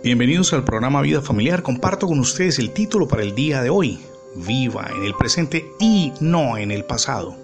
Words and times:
Bienvenidos 0.00 0.52
al 0.52 0.62
programa 0.62 1.02
Vida 1.02 1.20
Familiar. 1.20 1.64
Comparto 1.64 2.06
con 2.06 2.20
ustedes 2.20 2.60
el 2.60 2.70
título 2.70 3.08
para 3.08 3.22
el 3.22 3.34
día 3.34 3.62
de 3.62 3.70
hoy. 3.70 3.98
Viva 4.36 4.88
en 4.94 5.02
el 5.02 5.12
presente 5.14 5.72
y 5.80 6.12
no 6.20 6.56
en 6.56 6.70
el 6.70 6.84
pasado. 6.84 7.36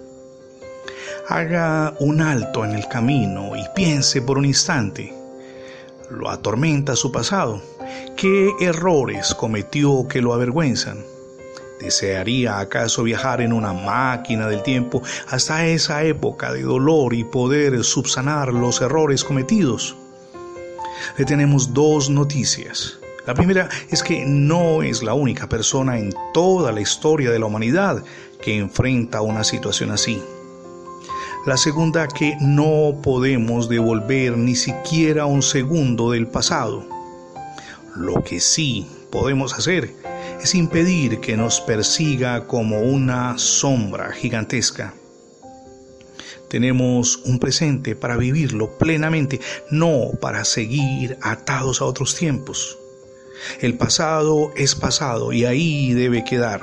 Haga 1.27 1.93
un 1.99 2.21
alto 2.21 2.63
en 2.63 2.71
el 2.71 2.87
camino 2.87 3.57
y 3.57 3.63
piense 3.75 4.21
por 4.21 4.37
un 4.37 4.45
instante. 4.45 5.13
¿Lo 6.09 6.29
atormenta 6.29 6.95
su 6.95 7.11
pasado? 7.11 7.61
¿Qué 8.15 8.53
errores 8.61 9.35
cometió 9.35 10.07
que 10.07 10.21
lo 10.21 10.33
avergüenzan? 10.33 11.03
¿Desearía 11.81 12.59
acaso 12.59 13.03
viajar 13.03 13.41
en 13.41 13.51
una 13.51 13.73
máquina 13.73 14.47
del 14.47 14.63
tiempo 14.63 15.01
hasta 15.27 15.67
esa 15.67 16.05
época 16.05 16.53
de 16.53 16.61
dolor 16.61 17.15
y 17.15 17.25
poder 17.25 17.83
subsanar 17.83 18.53
los 18.53 18.79
errores 18.79 19.25
cometidos? 19.25 19.97
Le 21.17 21.25
tenemos 21.25 21.73
dos 21.73 22.09
noticias. 22.09 22.99
La 23.25 23.33
primera 23.33 23.69
es 23.89 24.03
que 24.03 24.23
no 24.25 24.83
es 24.83 25.01
la 25.01 25.15
única 25.15 25.49
persona 25.49 25.97
en 25.97 26.13
toda 26.33 26.71
la 26.71 26.81
historia 26.81 27.31
de 27.31 27.39
la 27.39 27.47
humanidad 27.47 28.03
que 28.41 28.57
enfrenta 28.57 29.21
una 29.21 29.43
situación 29.43 29.89
así. 29.91 30.21
La 31.45 31.57
segunda 31.57 32.07
que 32.07 32.37
no 32.39 33.01
podemos 33.01 33.67
devolver 33.67 34.37
ni 34.37 34.55
siquiera 34.55 35.25
un 35.25 35.41
segundo 35.41 36.11
del 36.11 36.27
pasado. 36.27 36.85
Lo 37.95 38.23
que 38.23 38.39
sí 38.39 38.87
podemos 39.11 39.53
hacer 39.53 39.93
es 40.41 40.53
impedir 40.53 41.19
que 41.19 41.37
nos 41.37 41.61
persiga 41.61 42.45
como 42.45 42.81
una 42.81 43.37
sombra 43.37 44.11
gigantesca. 44.11 44.93
Tenemos 46.55 47.17
un 47.25 47.37
presente 47.37 47.97
para 47.97 48.15
vivirlo 48.15 48.77
plenamente, 48.77 49.41
no 49.71 50.11
para 50.21 50.45
seguir 50.45 51.17
atados 51.21 51.81
a 51.81 51.85
otros 51.85 52.15
tiempos. 52.15 52.77
El 53.59 53.73
pasado 53.73 54.53
es 54.55 54.73
pasado 54.73 55.33
y 55.33 55.43
ahí 55.43 55.91
debe 55.91 56.23
quedar. 56.23 56.61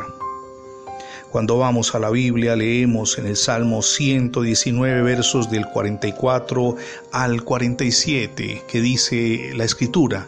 Cuando 1.30 1.58
vamos 1.58 1.94
a 1.94 1.98
la 1.98 2.08
Biblia 2.08 2.56
leemos 2.56 3.18
en 3.18 3.26
el 3.26 3.36
Salmo 3.36 3.82
119 3.82 5.02
versos 5.02 5.50
del 5.50 5.66
44 5.66 6.76
al 7.12 7.44
47 7.44 8.62
que 8.66 8.80
dice 8.80 9.50
la 9.54 9.64
escritura, 9.64 10.26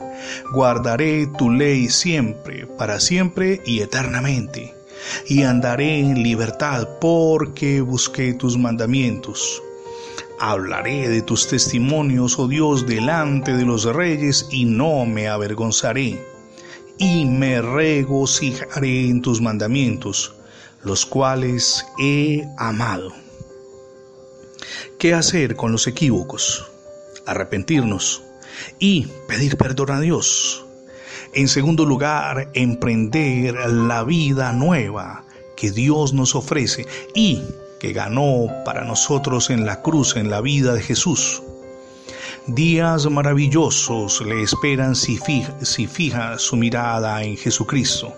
guardaré 0.52 1.26
tu 1.38 1.50
ley 1.50 1.88
siempre, 1.88 2.66
para 2.66 3.00
siempre 3.00 3.62
y 3.64 3.80
eternamente 3.80 4.74
y 5.26 5.42
andaré 5.42 5.98
en 5.98 6.22
libertad 6.22 6.88
porque 7.00 7.80
busqué 7.80 8.34
tus 8.34 8.56
mandamientos. 8.56 9.62
Hablaré 10.40 11.08
de 11.08 11.22
tus 11.22 11.48
testimonios, 11.48 12.38
oh 12.38 12.48
Dios, 12.48 12.86
delante 12.86 13.54
de 13.54 13.64
los 13.64 13.84
reyes 13.84 14.48
y 14.50 14.64
no 14.64 15.06
me 15.06 15.28
avergonzaré. 15.28 16.24
Y 16.98 17.24
me 17.24 17.60
regocijaré 17.60 19.08
en 19.08 19.22
tus 19.22 19.40
mandamientos, 19.40 20.34
los 20.82 21.06
cuales 21.06 21.84
he 21.98 22.44
amado. 22.56 23.12
¿Qué 24.98 25.14
hacer 25.14 25.56
con 25.56 25.72
los 25.72 25.86
equívocos? 25.86 26.70
Arrepentirnos 27.26 28.22
y 28.78 29.08
pedir 29.28 29.56
perdón 29.56 29.90
a 29.90 30.00
Dios 30.00 30.64
en 31.34 31.48
segundo 31.48 31.84
lugar, 31.84 32.48
emprender 32.54 33.54
la 33.68 34.04
vida 34.04 34.52
nueva 34.52 35.24
que 35.56 35.70
Dios 35.70 36.12
nos 36.12 36.34
ofrece 36.34 36.86
y 37.14 37.42
que 37.80 37.92
ganó 37.92 38.48
para 38.64 38.84
nosotros 38.84 39.50
en 39.50 39.66
la 39.66 39.82
cruz, 39.82 40.16
en 40.16 40.30
la 40.30 40.40
vida 40.40 40.74
de 40.74 40.82
Jesús. 40.82 41.42
Días 42.46 43.10
maravillosos 43.10 44.20
le 44.20 44.42
esperan 44.42 44.94
si 44.94 45.16
fija, 45.18 46.38
su 46.38 46.56
mirada 46.56 47.22
en 47.22 47.36
Jesucristo. 47.36 48.12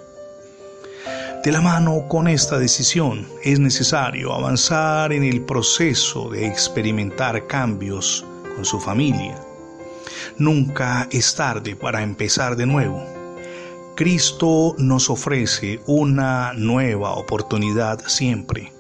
De 1.43 1.53
la 1.53 1.61
mano 1.61 2.07
con 2.09 2.27
esta 2.29 2.59
decisión 2.59 3.27
es 3.45 3.61
necesario 3.61 4.35
avanzar 4.35 5.13
en 5.13 5.23
el 5.23 5.43
proceso 5.43 6.29
de 6.29 6.47
experimentar 6.47 7.47
cambios 7.47 8.25
con 8.57 8.65
su 8.65 8.81
familia 8.81 9.41
Nunca 10.39 11.09
es 11.11 11.35
tarde 11.35 11.77
para 11.77 12.03
empezar 12.03 12.57
de 12.57 12.67
nuevo. 12.67 13.05
Cristo 13.97 14.75
nos 14.79 15.09
ofrece 15.09 15.81
una 15.87 16.53
nueva 16.53 17.15
oportunidad 17.15 18.01
siempre. 18.07 18.73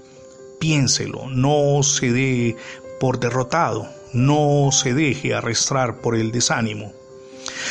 Piénselo, 0.58 1.30
no 1.30 1.82
se 1.82 2.12
dé 2.12 2.56
por 3.00 3.18
derrotado, 3.18 3.88
no 4.12 4.70
se 4.72 4.92
deje 4.92 5.34
arrastrar 5.34 6.00
por 6.00 6.16
el 6.16 6.32
desánimo. 6.32 6.92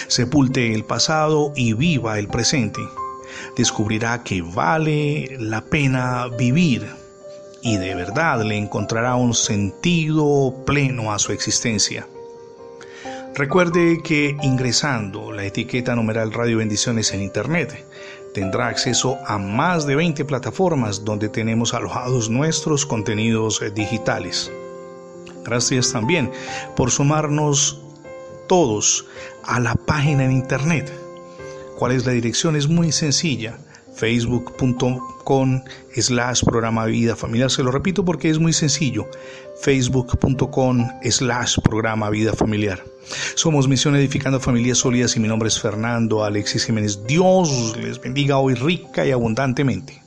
Sepulte 0.08 0.74
el 0.74 0.86
pasado 0.86 1.52
y 1.56 1.74
viva 1.74 2.18
el 2.18 2.28
presente. 2.28 2.82
Descubrirá 3.56 4.24
que 4.24 4.42
vale 4.42 5.38
la 5.40 5.62
pena 5.62 6.28
vivir 6.28 6.88
y 7.62 7.78
de 7.78 7.96
verdad 7.96 8.44
le 8.44 8.58
encontrará 8.58 9.16
un 9.16 9.34
sentido 9.34 10.64
pleno 10.66 11.12
a 11.12 11.20
su 11.20 11.32
existencia. 11.32 12.08
Recuerde 13.38 14.02
que 14.02 14.38
ingresando 14.44 15.34
la 15.34 15.44
etiqueta 15.44 15.94
numeral 15.94 16.32
Radio 16.32 16.60
Bendiciones 16.60 17.12
en 17.12 17.22
Internet 17.22 17.86
tendrá 18.34 18.68
acceso 18.70 19.18
a 19.28 19.38
más 19.38 19.86
de 19.86 19.98
20 19.98 20.24
plataformas 20.24 21.04
donde 21.04 21.28
tenemos 21.28 21.74
alojados 21.74 22.30
nuestros 22.30 22.86
contenidos 22.86 23.62
digitales. 23.76 24.50
Gracias 25.44 25.92
también 25.92 26.32
por 26.78 26.92
sumarnos 26.92 27.82
todos 28.48 29.06
a 29.44 29.60
la 29.60 29.76
página 29.76 30.24
en 30.24 30.32
Internet. 30.32 30.98
¿Cuál 31.78 31.92
es 31.92 32.06
la 32.06 32.14
dirección? 32.14 32.56
Es 32.56 32.70
muy 32.70 32.94
sencilla 32.94 33.58
facebook.com 33.96 35.62
slash 35.96 36.44
programa 36.44 36.86
vida 36.86 37.16
familiar. 37.16 37.50
Se 37.50 37.64
lo 37.64 37.72
repito 37.72 38.06
porque 38.06 38.30
es 38.30 38.40
muy 38.40 38.54
sencillo. 38.54 39.08
facebook.com 39.62 40.88
slash 41.10 41.58
programa 41.64 42.10
vida 42.10 42.34
familiar. 42.34 42.84
Somos 43.36 43.68
Misión 43.68 43.96
Edificando 43.96 44.40
Familias 44.40 44.80
Sólidas 44.80 45.16
y 45.16 45.20
mi 45.20 45.28
nombre 45.28 45.48
es 45.48 45.60
Fernando 45.60 46.24
Alexis 46.24 46.66
Jiménez. 46.66 47.06
Dios 47.06 47.78
les 47.78 48.00
bendiga 48.00 48.38
hoy 48.38 48.56
rica 48.56 49.06
y 49.06 49.12
abundantemente. 49.12 50.05